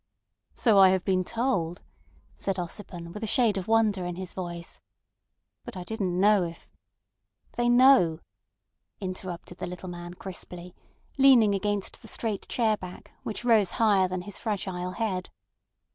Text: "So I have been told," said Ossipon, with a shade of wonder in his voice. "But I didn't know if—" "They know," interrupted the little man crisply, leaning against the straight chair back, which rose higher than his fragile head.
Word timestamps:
"So 0.55 0.79
I 0.79 0.89
have 0.89 1.05
been 1.05 1.23
told," 1.23 1.83
said 2.35 2.55
Ossipon, 2.57 3.13
with 3.13 3.23
a 3.23 3.27
shade 3.27 3.55
of 3.55 3.67
wonder 3.67 4.03
in 4.03 4.15
his 4.15 4.33
voice. 4.33 4.79
"But 5.63 5.77
I 5.77 5.83
didn't 5.83 6.19
know 6.19 6.41
if—" 6.41 6.67
"They 7.51 7.69
know," 7.69 8.17
interrupted 8.99 9.59
the 9.59 9.67
little 9.67 9.89
man 9.89 10.15
crisply, 10.15 10.73
leaning 11.19 11.53
against 11.53 12.01
the 12.01 12.07
straight 12.07 12.47
chair 12.47 12.77
back, 12.77 13.11
which 13.21 13.45
rose 13.45 13.73
higher 13.73 14.07
than 14.07 14.21
his 14.23 14.39
fragile 14.39 14.93
head. 14.93 15.29